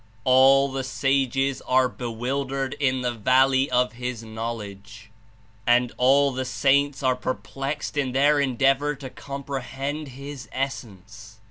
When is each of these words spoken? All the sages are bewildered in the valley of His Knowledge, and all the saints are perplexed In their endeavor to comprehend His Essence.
All 0.23 0.71
the 0.71 0.83
sages 0.83 1.61
are 1.67 1.87
bewildered 1.87 2.73
in 2.79 3.01
the 3.01 3.11
valley 3.11 3.69
of 3.69 3.93
His 3.93 4.23
Knowledge, 4.23 5.11
and 5.67 5.91
all 5.95 6.31
the 6.31 6.43
saints 6.43 7.03
are 7.03 7.15
perplexed 7.15 7.95
In 7.95 8.11
their 8.11 8.39
endeavor 8.39 8.95
to 8.95 9.11
comprehend 9.11 10.07
His 10.07 10.49
Essence. 10.51 11.37